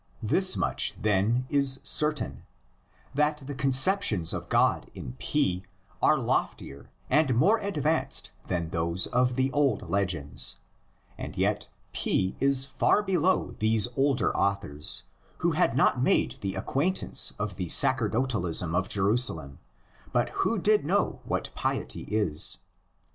[0.23, 2.41] This much, then, is certain,
[3.13, 5.63] that the conceptions of God in P
[6.01, 10.57] are loftier and more advanced than those of the old legends;
[11.19, 15.03] and yet P is far below these older authors,
[15.37, 19.59] who had not made the acquaint ance of the sacerdotalism of Jerusalem,
[20.11, 22.57] but who did know what piety is.